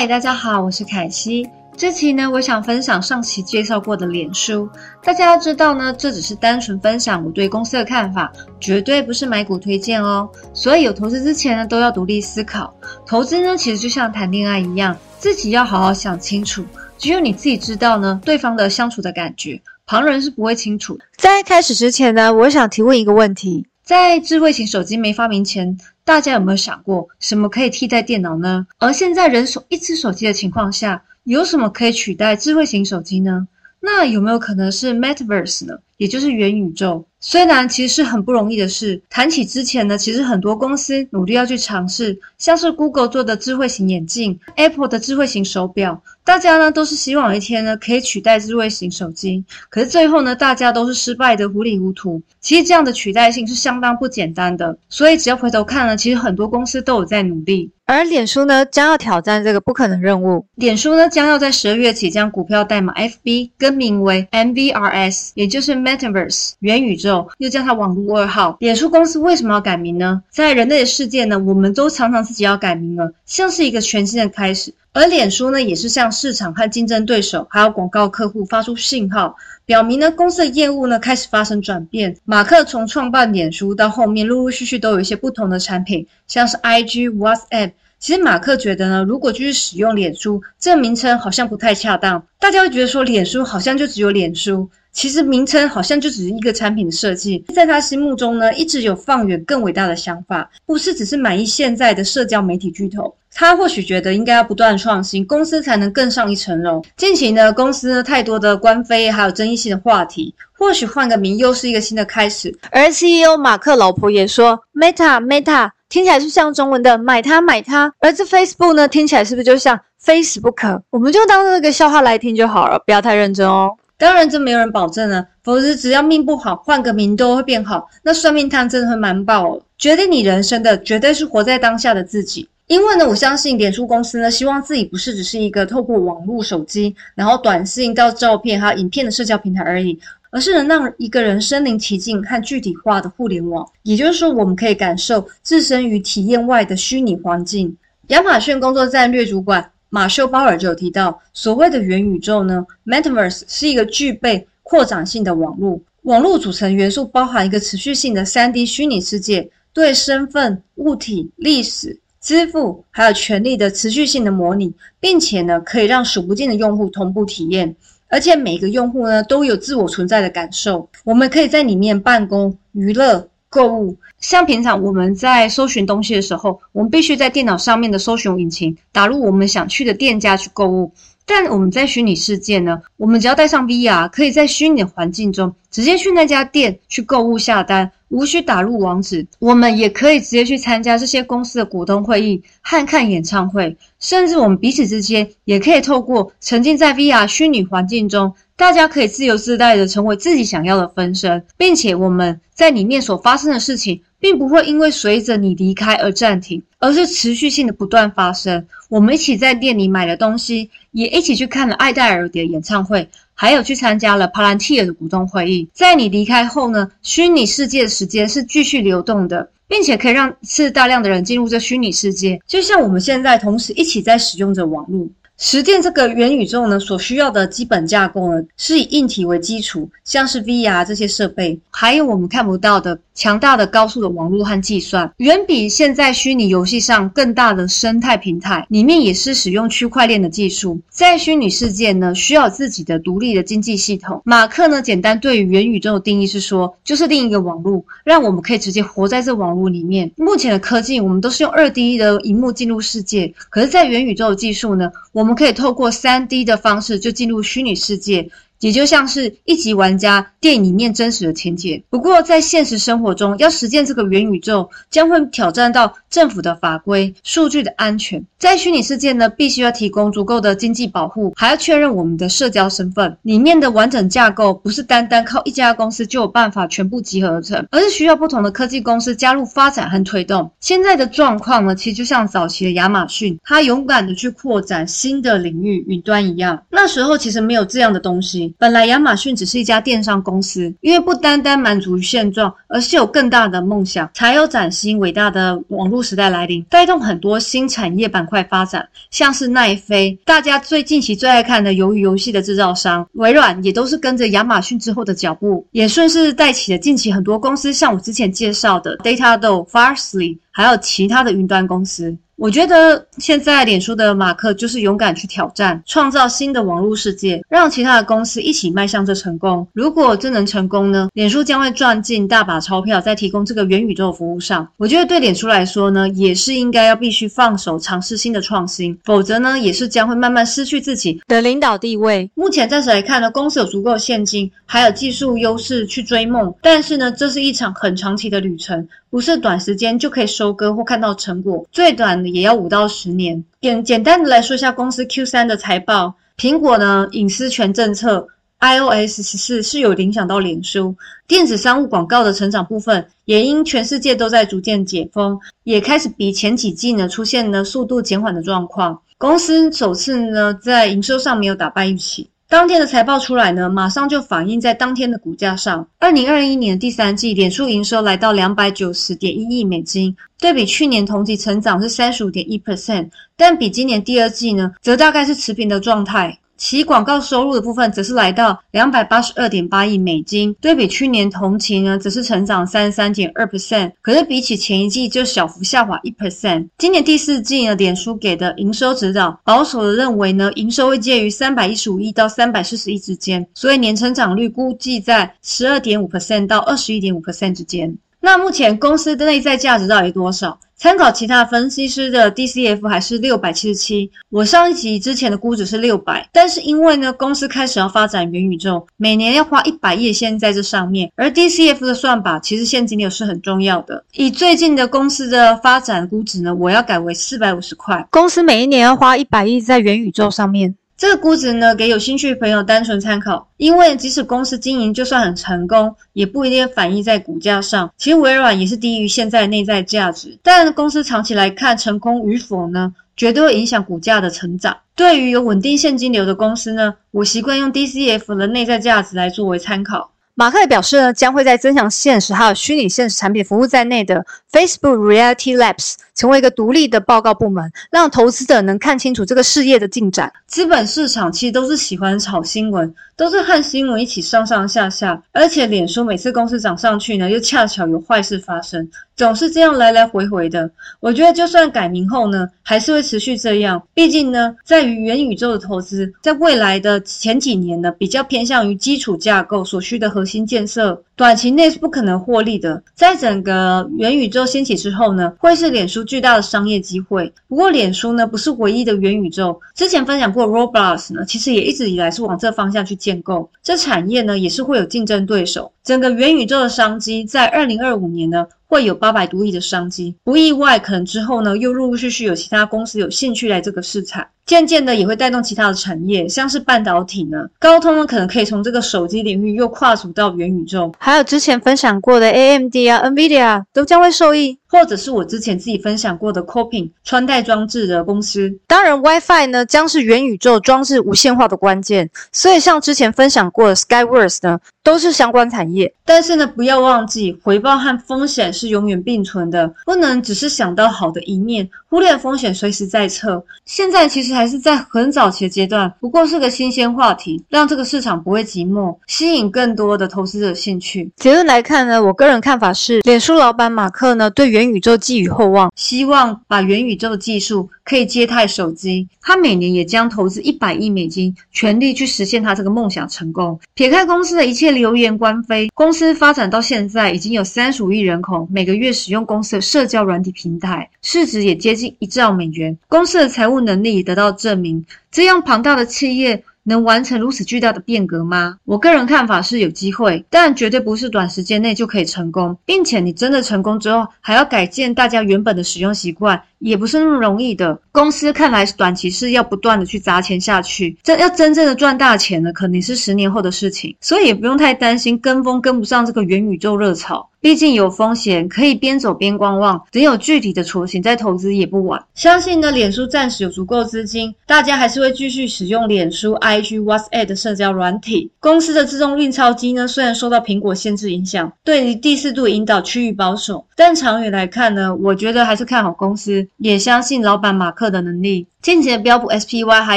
[0.00, 1.46] 嗨，大家好，我是凯西。
[1.76, 4.66] 这期呢，我想分享上期介绍过的脸书。
[5.04, 10.26] 大家要知道呢，这只是单纯分享我对公司的看法，绝对不是买股推荐哦。
[10.54, 12.74] 所以有投资之前呢，都要独立思考。
[13.06, 16.64] 投资呢，其实就像谈恋爱一样，自己要好好想清楚。
[16.96, 20.98] 只有你自己知道呢，对方的相处的感觉，旁人是不会清楚。
[21.18, 28.66] 在开始之前呢，我想提问一个问题：在智慧型手机没发明前，大家有没有想过什么可以替代电脑呢？
[28.78, 33.46] 而现在人手一只手机的情况下，有什么可以取代智慧型手机呢？
[33.80, 35.78] 那有没有可能是 Metaverse 呢？
[35.96, 37.06] 也就是元宇宙？
[37.20, 39.00] 虽然其实是很不容易的事。
[39.10, 49.44] 谈起之前呢，其实很多公司努力要去尝试，像是 Google 做的智慧型眼镜，Apple 的智慧型手表，大家呢都是希望有一天呢可以取代智慧型手机。
[49.68, 52.22] 可是最后呢，大家都是失败的糊里糊涂。
[52.40, 54.76] 其实这样的取代性是相当不简单的。
[54.88, 57.70] 所以只要回头看呢，其实很多公司都有在努力。
[57.90, 60.46] 而脸书呢，将要挑战这个不可能任务。
[60.54, 68.56] 脸书呢，将要在十二月起将股票代码 FB 更名为 MVRS，也就是 Metaverse 元宇宙，又叫它网络二号。
[68.60, 70.22] 脸书公司为什么要改名呢？
[70.30, 74.72] 在人类的世界呢，我们都常常自己要改名了，像是一个全新的开始。
[74.92, 82.16] 而脸书呢，也是向市场和竞争对手，还有广告客户发出信号，表明呢公司的业务呢开始发生转变。
[82.24, 87.72] 马克从创办脸书到后面，陆陆续续都有一些不同的产品，像是 IG、WhatsApp。
[88.00, 92.24] 其实马克觉得呢，如果继续使用脸书这个名称，好像不太恰当。
[92.38, 97.44] 大家会觉得说，脸书好像就只有脸书，其实名称好像就只是一个产品的设计。
[97.54, 103.14] 在他心目中呢，一直有放远更伟大的想法，不是只是满意现在的社交媒体巨头。
[103.34, 106.82] 他或许觉得应该要不断创新，公司才能更上一层楼。
[106.96, 112.58] 近期呢，公司太多的官非还有争议性的话题，或许换个名又是一个新的开始。
[112.70, 115.72] 而 CEO 马克老婆也说，Meta Meta。
[115.90, 120.80] 听起来是像中文的买它买它，而这 Facebook 呢，听起来是不是就像 Facebook？
[120.90, 123.68] 我们就当这个笑话来听就好了，不要太认真哦。
[123.98, 127.88] 当然，这没有人保证了，否则只要命不好，换个名都会变好。
[128.04, 129.58] 那算命摊真的会蛮爆。
[129.78, 132.48] 决定你人生的，绝对是活在当下的自己。
[132.68, 139.98] 因为呢，我相信脸书公司呢，希望自己不是只是一个透过网络手机，然后短信到照片还有影片的社交平台而已。
[140.30, 147.76] 而是能让一个人身临其境和具体化的互联网，也就是说，我们可以感受置身于体验外的虚拟环境。
[148.08, 155.80] 亚马逊工作战略主管马修·鲍尔就有提到，所谓的元宇宙呢，Metaverse 是一个具备扩展性的网络。
[156.02, 167.74] 网络组成元素包含一个持续性的 3D 虚拟世界，对身份、物体、历史、支付还有权利的持续性的模拟，并且呢，可以让数不尽的用户同步体验。
[168.10, 173.96] 而且每个用户呢都有自我存在的感受，我们可以在里面办公、娱乐、购物。
[174.18, 180.92] 像平常我们在搜寻东西的时候，我们必须在电脑上面的搜寻引擎打入我们想去的店家去购物。
[181.24, 187.92] 但我们在虚拟世界呢，我们只要带上 VR，可以在虚拟的环境中直接去那家店去购物下单。
[188.10, 208.66] 无需打入网址，我们也可以直接去参加这些公司的股东会议和看演唱会，甚至我们彼此之间也可以透过沉浸在 VR 虚拟环境中，大家可以自由自在的成为自己想要的分身，并且我们在里面所发生的事情，并不会因为随着你离开而暂停，而是持续性的不断发生。
[208.88, 213.08] 我们一起在店里买了东西，也一起去看了艾戴尔的演唱会。
[213.40, 215.66] 还有去参加了 Palantir 的股东会议。
[215.72, 225.08] 在你离开后呢，虚拟世界的时间是继续流动的，并且可以让是大量的人进入这虚拟世界，就像我们现在同时一起在使用着网络。
[225.42, 240.78] 实践这个元宇宙呢，所需要的基本架构呢，是以硬体为基础，像是 VR 这些设备，还有我们看不到的强大的高速的网络和计算，远比现在虚拟游戏上更大的生态平台，里面也是使用区块链的技术。
[240.90, 244.20] 在虚拟世界呢，需要自己的独立的经济系统。
[244.26, 250.12] 马克呢，简单对于元宇宙的定义是说，就是另一个网络，让我们可以直接活在这网络里面。
[250.18, 258.32] 目前的科技，我们都是用二 D 的荧幕进入世界，可是，在元宇宙的技术呢，我们我们可以透过三 D 的方式就进入虚拟世界。
[258.60, 261.82] 也就像是一级玩家电影里面真实的情节。
[261.90, 268.24] 不过，在现实生活中，要实现这个元宇宙，将会挑战到政府的法规、数据的安全。
[268.38, 273.16] 在虚拟世界呢，必须要提供足够的经济保护，还要确认我们的社交身份。
[273.22, 280.50] 里面的完整架构不是单单靠一家公司就有办法全部集合而成，而是需要不同的科技公司加入发展和推动。
[280.60, 286.62] 现在的状况呢，其实就像早期的亚马逊，它勇敢的去扩展新的领域云端一样。
[286.70, 288.49] 那时候其实没有这样的东西。
[288.58, 312.16] 本来亚马逊只是一家电商公司，因为不单单满足于现状，而是有更大的梦想，才有崭新伟大的网络时代来临，带动很多新产业板块发展，像是奈飞，大家最近期最爱看的鱿鱼游戏的制造商微软，也都是跟着亚马逊之后的脚步，也顺势带起了近期很多公司，像我之前介绍的 Datado、Fastly，还有其他的云端公司。
[312.40, 319.68] 我觉得现在脸书的马克就是勇敢去挑战，创造新的网络世界，让其他的公司一起迈向这成功。
[319.74, 321.10] 如果真能成功呢？
[321.12, 324.66] 脸书将会赚进大把钞票，在提供这个元宇宙服务上。
[324.78, 332.30] 我觉得对脸书来说呢，也是应该要必须放手尝试新的创新，否则呢，也是将会慢慢失去自己的领导地位。
[332.34, 338.88] 目前暂时来看呢，公司有足够现金，还有技术优势去追梦，但是呢，这是一场很长期的旅程。
[339.10, 343.44] 不是短时间就可以收割或看到成果，最短的也要五到十年。
[343.60, 348.26] 简简单的来说一下公司 Q 三的财报，苹果呢隐私权政策
[348.60, 350.94] iOS 十四是有影响到脸书
[351.26, 359.00] 电子商务广告的成长部分，也因全世界都在逐渐解封，也开始比前几季呢出现了速度减缓的状况。
[359.18, 362.30] 公司首次呢在营收上没有打败预期。
[362.50, 365.86] 当天的财报出来呢，马上就反映在当天的股价上。
[366.00, 376.39] 二零二一年第三季，脸书营收来到两百九十点一亿美金，对比去年同期成长是三十五点一 percent，但比今年第二季呢，则大概是持平的状态。
[376.60, 383.90] 其广告收入的部分则是来到两百八十二点八亿美金，对比去年同期呢，则是成长三十三点二 percent。
[384.02, 386.68] 可是比起前一季就小幅下滑一 percent。
[386.76, 397.96] 今年第四季呢，脸书给的营收指导保守的认为呢，营收会介于三百一十五亿到三百四十亿之间，所以年成长率估计在十二点五 percent 到二十一点五 percent 之间。
[398.20, 400.58] 那目前公司的内在价值到底多少？
[400.76, 404.10] 参考其他分析师的 DCF 还是六百七十七。
[404.30, 414.02] 我上一集之前的估值是六百，但是因为呢公司开始要发展元宇宙，每年要花一百亿现在这上面，而 DCF 的算法其实现金流是很重要的。
[414.14, 418.06] 以最近的公司的发展估值呢，我要改为四百五十块。
[418.10, 420.74] 公司每一年要花一百亿在元宇宙上面。
[421.00, 423.48] 这个估值呢，给有兴趣的朋友单纯参考。
[423.56, 427.90] 因为即使公司经营就算很成功，也不一定反映在股价上。
[427.96, 430.38] 其实微软也是低于现在内在价值。
[430.42, 434.76] 但公司长期来看成功与否呢，绝对会影响股价的成长。
[434.94, 440.10] 对于有稳定现金流的公司呢，我习惯用 DCF 的内在价值来作为参考。
[440.40, 450.32] 马克也表示呢，将会在增强现实还有虚拟现实产品服务在内的 Facebook Reality Labs 成为一个独立的报告部门，让投资者能看清楚这个事业的进展。
[450.46, 458.88] 资本市场其实都是喜欢炒新闻，都是和新闻一起上上下下，而且脸书每次公司涨上去呢，又恰巧有坏事发生，
[459.20, 460.70] 总是这样来来回回的。
[460.98, 463.82] 我觉得就算改名后呢，还是会持续这样。
[463.92, 470.46] 毕竟呢，在于元宇宙的投资，在未来的前几年呢，比较偏向于基础架构所需的核心。
[470.46, 472.82] 建设短期内是不可能获利的。
[472.94, 477.30] 在整个元宇宙兴起之后呢，会是脸书巨大的商业机会。
[477.46, 479.60] 不过，脸书呢不是唯一的元宇宙。
[479.74, 483.50] 之前分享过，Roblox 呢其实也一直以来是往这方向去建构。
[483.62, 485.70] 这产业呢也是会有竞争对手。
[485.84, 490.78] 整个元宇宙的商机，在二零二五年呢会有八百多亿的商机，不意外。
[490.78, 494.24] 可能之后呢又陆陆续续有其他公司有兴趣来这个市场。
[494.50, 504.58] 渐渐的也会带动其他的产业，像是半导体呢，高通呢可能可以从这个手机领域又跨足到元宇宙，还有之前分享过的 AMD 啊、NVIDIA 都将会受益。
[504.72, 515.92] 或者是我之前自己分享过的 Coping 穿戴装置的公司，当然 WiFi 呢将是元宇宙装置无线化的关键，所以像之前分享过的 Skyworth 呢，都是相关产业。
[516.04, 523.44] 但是呢，不要忘记回报和风险是永远并存的，不能只是想到好的一面，忽略风险随时在测。
[523.64, 531.12] 现在其实还是在很早期的阶段，不过是个新鲜话题，让这个市场不会寂寞，吸引更多的投资者兴趣。
[531.16, 539.08] 结论来看呢，我个人看法是，脸书老板马克呢对元元宇宙寄予厚望，希望把元宇宙的技术可以接太手机。
[539.20, 543.58] 他每年也将投资一百亿美金，全力去实现他这个梦想成功。
[543.74, 552.78] 撇开公司的一切流言官非，公司发展到现在已经有三十五亿人口每个月使用公司的社交软体平台，市值也接近一兆美元。
[552.86, 556.44] 公司的财务能力得到证明，这样庞大的企业。
[556.64, 558.56] 能完成如此巨大的变革吗？
[558.64, 567.80] 我个人看法是有机会，但绝对不是短时间内就可以成功，并且你真的成功之后，还要改建大家原本的使用习惯，也不是那么容易的。
[567.92, 577.29] 公司看来短期是要不断的去砸钱下去，真要真正的赚大钱呢，肯定是十年后的事情，所以也不用太担心跟风跟不上这个元宇宙热潮。
[577.40, 582.04] 毕竟有风险，可以边走边观望，等有具体的雏形再投资也不晚。
[582.14, 588.30] 相信呢，脸书暂时有足够资金，大家还是会继续使用脸书、IG、WhatsApp 的社交软体。
[588.40, 598.46] 公司的自动印钞机呢，虽然受到苹果限制影响，对于第四度引导趋于保守，但长远来看呢，我觉得还是看好公司，也相信老板马克的能力。
[598.62, 599.96] 近期的标普 SPY 还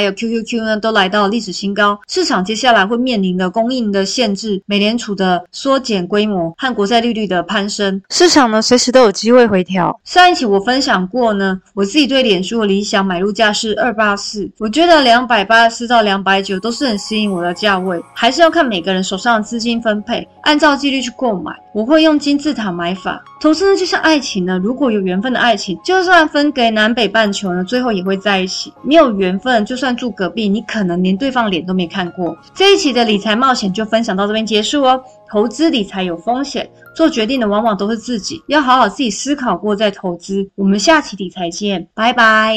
[0.00, 2.00] 有 QQQ 呢，都来到历史新高。
[2.08, 10.00] 市场接下来会面临的供应的限制、美联储的缩减规模和国债利率的攀升，市场呢随时都有机会回调。
[10.04, 21.54] 上一期我分享过呢，我自己对脸书的理想买入价是二八四，我觉得两百八十四到两百九都是很吸引我的价位，还是要看每个人手上的资金分配，按照纪律去购买。
[21.74, 23.22] 我会用金字塔买法。
[23.40, 28.72] 投资呢就像爱情呢，如果有缘分的爱情，就算分给南北半球呢，最后也会在一起。
[28.82, 32.34] 没有缘分，就算住隔壁，你可能连对方脸都没看过。
[32.54, 35.02] 这一期的理财冒险就分享到这边结束哦。
[35.28, 40.48] 投资理财有风险，做决定的往往都是自己，要好好自己思考过再投资。
[40.54, 42.56] 我们下期理财见，拜拜。